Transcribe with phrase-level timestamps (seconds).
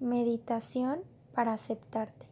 [0.00, 1.02] Meditación
[1.34, 2.24] para aceptarte.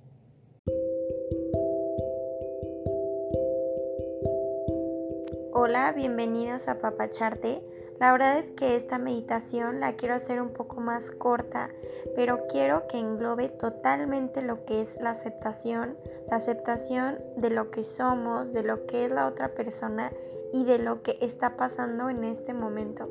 [5.52, 7.62] Hola, bienvenidos a Papacharte.
[8.00, 11.68] La verdad es que esta meditación la quiero hacer un poco más corta,
[12.16, 15.98] pero quiero que englobe totalmente lo que es la aceptación,
[16.30, 20.11] la aceptación de lo que somos, de lo que es la otra persona
[20.55, 23.11] y de lo que está pasando en este momento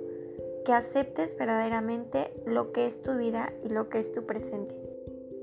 [0.67, 4.75] que aceptes verdaderamente lo que es tu vida y lo que es tu presente.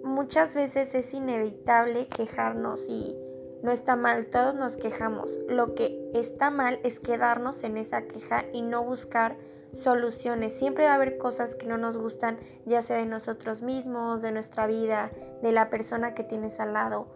[0.04, 3.16] Muchas veces es inevitable quejarnos y
[3.62, 5.38] no está mal, todos nos quejamos.
[5.48, 9.38] Lo que está mal es quedarnos en esa queja y no buscar
[9.72, 10.58] soluciones.
[10.58, 12.36] Siempre va a haber cosas que no nos gustan,
[12.66, 17.06] ya sea de nosotros mismos, de nuestra vida, de la persona que tienes al lado.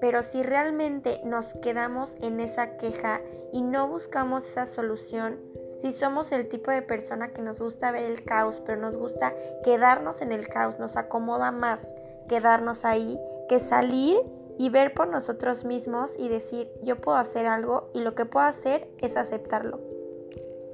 [0.00, 5.40] Pero si realmente nos quedamos en esa queja y no buscamos esa solución,
[5.80, 9.34] si somos el tipo de persona que nos gusta ver el caos, pero nos gusta
[9.64, 11.86] quedarnos en el caos, nos acomoda más
[12.28, 14.18] quedarnos ahí que salir
[14.58, 18.46] y ver por nosotros mismos y decir, yo puedo hacer algo y lo que puedo
[18.46, 19.80] hacer es aceptarlo.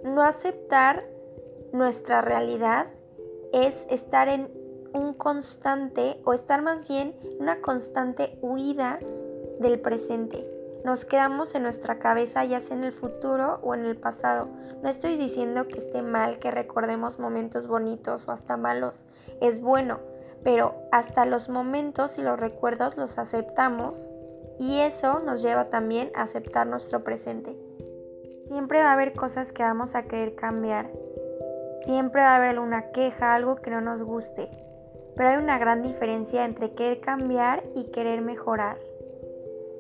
[0.05, 1.05] No aceptar
[1.73, 2.89] nuestra realidad
[3.53, 4.51] es estar en
[4.95, 9.01] un constante o estar más bien en una constante huida
[9.59, 10.49] del presente
[10.85, 14.49] nos quedamos en nuestra cabeza ya sea en el futuro o en el pasado.
[14.83, 19.07] No estoy diciendo que esté mal que recordemos momentos bonitos o hasta malos.
[19.41, 20.01] Es bueno,
[20.43, 24.11] pero hasta los momentos y los recuerdos los aceptamos
[24.59, 27.57] y eso nos lleva también a aceptar nuestro presente.
[28.47, 30.91] Siempre va a haber cosas que vamos a querer cambiar.
[31.83, 34.51] Siempre va a haber una queja, algo que no nos guste.
[35.17, 38.79] Pero hay una gran diferencia entre querer cambiar y querer mejorar.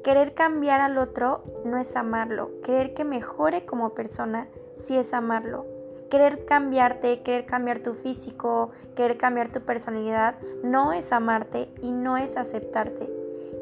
[0.05, 2.50] Querer cambiar al otro no es amarlo.
[2.62, 5.64] Querer que mejore como persona sí es amarlo.
[6.11, 12.17] Querer cambiarte, querer cambiar tu físico, querer cambiar tu personalidad no es amarte y no
[12.17, 13.09] es aceptarte.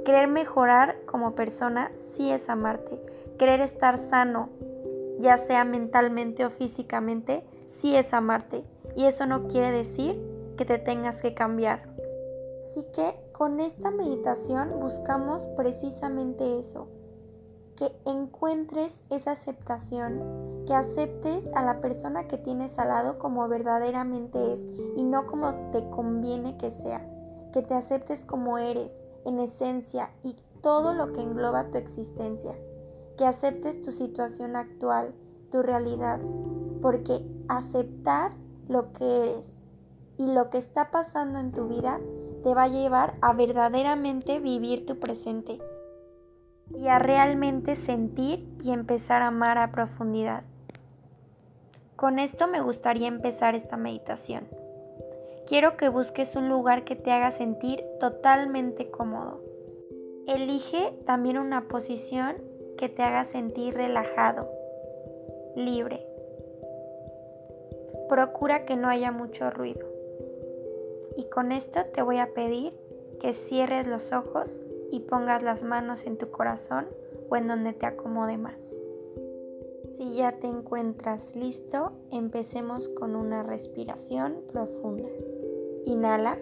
[0.04, 2.98] Querer mejorar como persona sí es amarte.
[3.38, 4.48] Querer estar sano,
[5.20, 8.64] ya sea mentalmente o físicamente, sí es amarte.
[8.96, 10.18] Y eso no quiere decir
[10.56, 11.82] que te tengas que cambiar.
[12.70, 16.88] Así que con esta meditación buscamos precisamente eso,
[17.74, 24.52] que encuentres esa aceptación, que aceptes a la persona que tienes al lado como verdaderamente
[24.52, 24.60] es
[24.94, 27.00] y no como te conviene que sea,
[27.54, 28.92] que te aceptes como eres,
[29.24, 32.54] en esencia y todo lo que engloba tu existencia,
[33.16, 35.14] que aceptes tu situación actual,
[35.50, 36.20] tu realidad,
[36.82, 38.32] porque aceptar
[38.68, 39.48] lo que eres
[40.18, 42.00] y lo que está pasando en tu vida
[42.42, 45.60] te va a llevar a verdaderamente vivir tu presente
[46.74, 50.44] y a realmente sentir y empezar a amar a profundidad.
[51.96, 54.48] Con esto me gustaría empezar esta meditación.
[55.46, 59.42] Quiero que busques un lugar que te haga sentir totalmente cómodo.
[60.26, 62.36] Elige también una posición
[62.78, 64.48] que te haga sentir relajado,
[65.56, 66.06] libre.
[68.08, 69.89] Procura que no haya mucho ruido.
[71.20, 72.72] Y con esto te voy a pedir
[73.20, 74.48] que cierres los ojos
[74.90, 76.88] y pongas las manos en tu corazón
[77.28, 78.56] o en donde te acomode más.
[79.92, 85.10] Si ya te encuentras listo, empecemos con una respiración profunda.
[85.84, 86.38] Inhala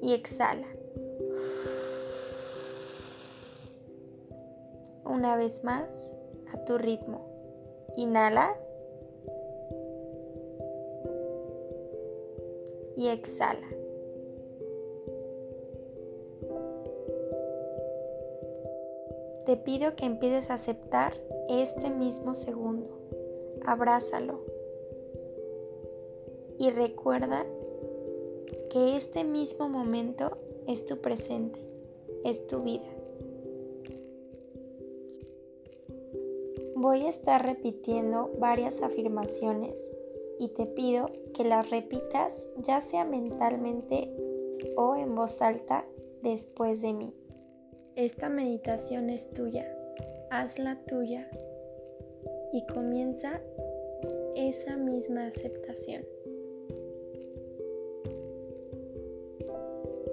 [0.00, 0.68] y exhala.
[5.04, 5.88] Una vez más,
[6.52, 7.26] a tu ritmo.
[7.96, 8.54] Inhala
[12.98, 13.68] y exhala.
[19.46, 21.14] Te pido que empieces a aceptar
[21.48, 22.98] este mismo segundo.
[23.64, 24.40] Abrázalo.
[26.58, 27.46] Y recuerda
[28.68, 31.60] que este mismo momento es tu presente,
[32.24, 32.88] es tu vida.
[36.74, 39.88] Voy a estar repitiendo varias afirmaciones
[40.38, 44.10] y te pido que las repitas ya sea mentalmente
[44.76, 45.84] o en voz alta
[46.22, 47.14] después de mí.
[47.96, 49.66] Esta meditación es tuya,
[50.30, 51.28] hazla tuya
[52.52, 53.40] y comienza
[54.36, 56.04] esa misma aceptación.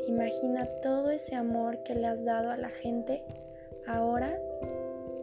[0.07, 3.23] Imagina todo ese amor que le has dado a la gente,
[3.85, 4.39] ahora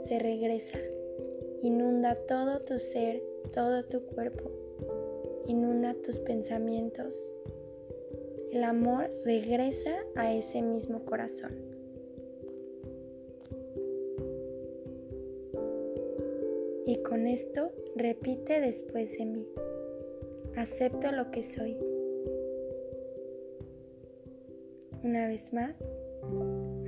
[0.00, 0.78] se regresa,
[1.62, 3.22] inunda todo tu ser,
[3.52, 4.61] todo tu cuerpo
[5.46, 7.16] inunda tus pensamientos.
[8.52, 11.52] El amor regresa a ese mismo corazón.
[16.86, 19.48] Y con esto repite después de mí.
[20.56, 21.78] Acepto lo que soy.
[25.02, 26.02] Una vez más,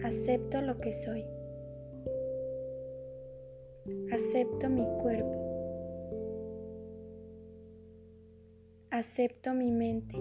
[0.04, 1.24] acepto lo que soy.
[4.12, 5.43] Acepto mi cuerpo.
[8.96, 10.16] Acepto mi mente.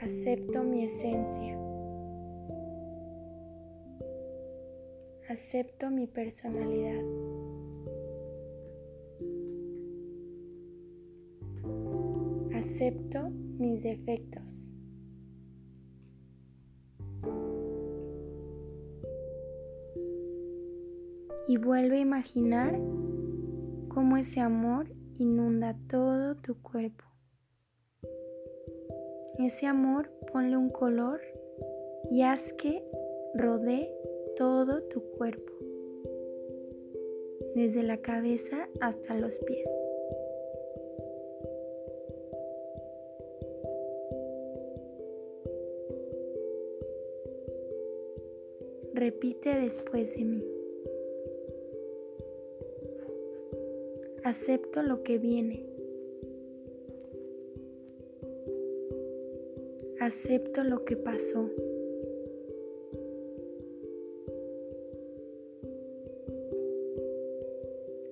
[0.00, 1.58] Acepto mi esencia.
[5.28, 7.04] Acepto mi personalidad.
[12.54, 14.72] Acepto mis defectos.
[21.46, 22.80] Y vuelve a imaginar
[23.96, 27.02] cómo ese amor inunda todo tu cuerpo.
[29.38, 31.18] Ese amor ponle un color
[32.10, 32.84] y haz que
[33.32, 33.90] rodee
[34.36, 35.50] todo tu cuerpo,
[37.54, 39.70] desde la cabeza hasta los pies.
[48.92, 50.55] Repite después de mí.
[54.26, 55.64] Acepto lo que viene.
[60.00, 61.48] Acepto lo que pasó.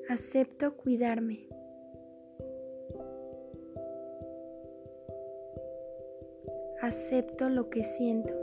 [0.08, 1.48] Acepto cuidarme.
[6.80, 8.34] Acepto lo que siento.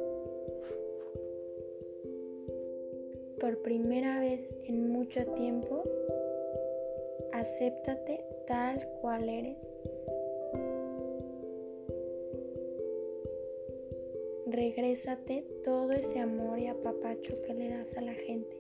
[3.40, 5.84] Por primera vez en mucho tiempo,
[7.42, 9.58] acéptate tal cual eres.
[14.46, 18.58] Regrésate todo ese amor y apapacho que le das a la gente.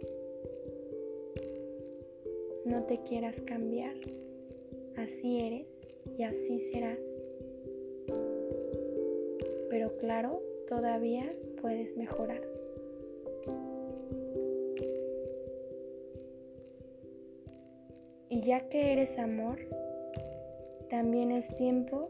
[2.66, 3.96] No te quieras cambiar.
[4.98, 5.88] Así eres
[6.18, 7.00] y así serás.
[9.70, 11.32] Pero claro, todavía
[11.62, 12.42] puedes mejorar.
[18.32, 19.60] Y ya que eres amor,
[20.90, 22.10] también es tiempo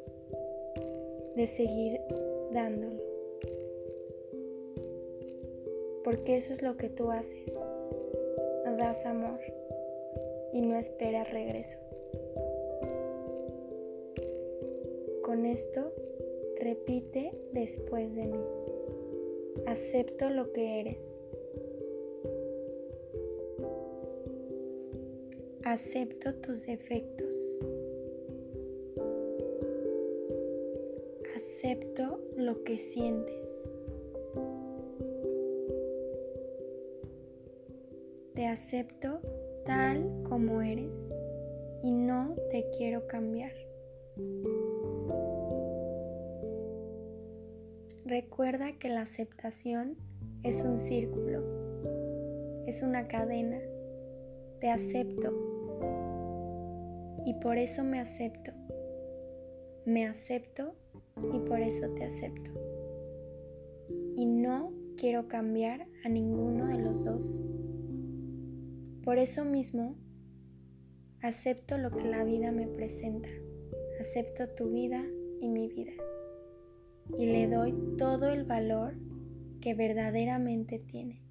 [1.35, 2.00] de seguir
[2.53, 3.01] dándolo.
[6.03, 7.53] Porque eso es lo que tú haces.
[8.77, 9.39] Das amor
[10.53, 11.77] y no esperas regreso.
[15.23, 15.91] Con esto,
[16.59, 18.44] repite después de mí.
[19.68, 21.10] Acepto lo que eres.
[25.71, 27.33] Acepto tus defectos.
[31.33, 33.69] Acepto lo que sientes.
[38.35, 39.21] Te acepto
[39.65, 41.13] tal como eres
[41.83, 43.53] y no te quiero cambiar.
[48.03, 49.95] Recuerda que la aceptación
[50.44, 51.45] es un círculo,
[52.68, 53.62] es una cadena.
[54.59, 55.50] Te acepto
[57.25, 58.51] y por eso me acepto.
[59.85, 60.75] Me acepto
[61.33, 62.51] y por eso te acepto.
[64.15, 67.44] Y no quiero cambiar a ninguno de los dos.
[69.03, 69.95] Por eso mismo,
[71.21, 73.29] acepto lo que la vida me presenta.
[74.00, 75.03] Acepto tu vida
[75.40, 75.94] y mi vida.
[77.18, 78.94] Y le doy todo el valor
[79.59, 81.21] que verdaderamente tiene.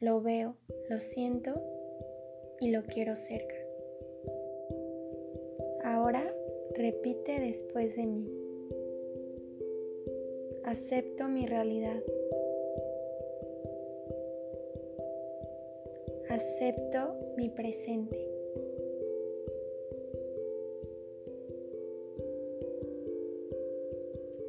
[0.00, 0.56] Lo veo,
[0.88, 1.60] lo siento
[2.60, 3.54] y lo quiero cerca.
[6.08, 6.34] Ahora
[6.74, 8.32] repite después de mí.
[10.64, 12.02] Acepto mi realidad.
[16.30, 18.26] Acepto mi presente.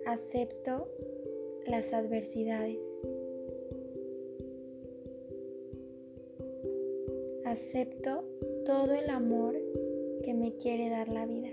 [0.06, 0.88] Acepto
[1.68, 2.88] las adversidades.
[7.44, 8.24] Acepto
[8.64, 9.58] todo el amor
[10.24, 11.50] que me quiere dar la vida.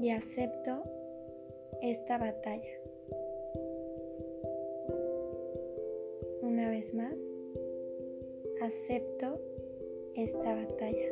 [0.00, 0.82] Y acepto
[1.80, 2.80] esta batalla.
[6.42, 7.16] Una vez más,
[8.60, 9.40] acepto
[10.14, 11.08] esta batalla.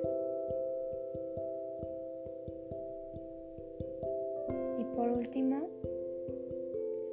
[4.78, 5.68] Y por último,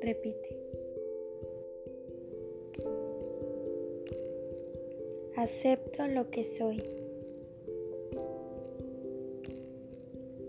[0.01, 0.78] repite.
[5.39, 6.83] Acepto lo que soy.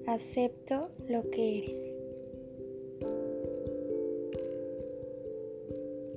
[0.08, 2.00] Acepto lo que eres.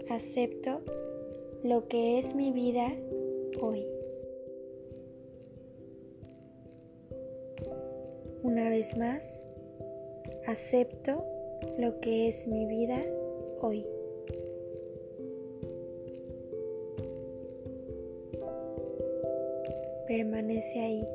[0.09, 0.81] Acepto
[1.63, 2.91] lo que es mi vida
[3.61, 3.85] hoy.
[8.41, 9.23] Una vez más,
[10.47, 11.23] acepto
[11.77, 13.03] lo que es mi vida
[13.61, 13.85] hoy.
[20.15, 21.07] Permanece ahí.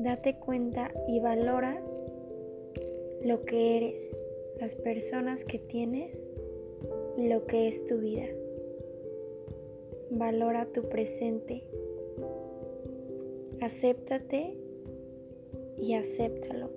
[0.00, 1.80] Date cuenta y valora
[3.22, 4.18] lo que eres,
[4.58, 6.28] las personas que tienes
[7.16, 8.26] y lo que es tu vida.
[10.10, 11.62] Valora tu presente.
[13.60, 14.56] Acéptate
[15.78, 16.70] y acéptalo.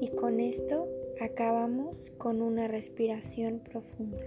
[0.00, 4.24] Y con esto acabamos con una respiración profunda.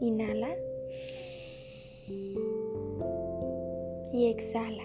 [0.00, 0.54] Inhala
[4.12, 4.84] y exhala.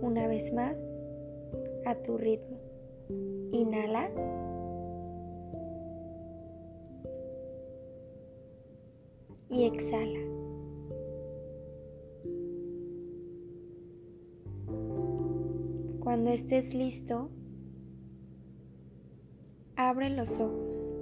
[0.00, 0.78] Una vez más,
[1.86, 2.58] a tu ritmo.
[3.50, 4.10] Inhala.
[9.48, 10.41] Y exhala.
[16.12, 17.30] Cuando estés listo,
[19.76, 20.94] abre los ojos.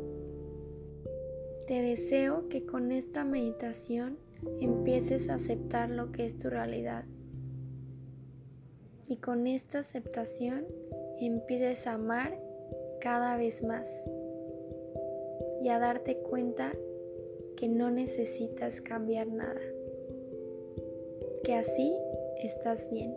[1.67, 4.19] Te deseo que con esta meditación
[4.61, 7.07] empieces a aceptar lo que es tu realidad.
[9.09, 10.65] Y con esta aceptación
[11.19, 12.41] empieces a amar
[13.01, 13.91] cada vez más
[15.61, 16.71] y a darte cuenta
[17.57, 19.61] que no necesitas cambiar nada,
[21.43, 21.97] que así
[22.45, 23.13] estás bien.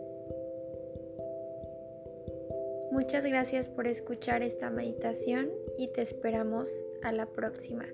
[2.94, 7.86] Muchas gracias por escuchar esta meditación y te esperamos a la próxima.